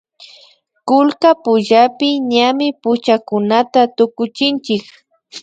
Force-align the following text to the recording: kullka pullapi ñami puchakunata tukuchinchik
kullka 0.87 1.29
pullapi 1.43 2.07
ñami 2.31 2.67
puchakunata 2.81 3.81
tukuchinchik 3.95 4.83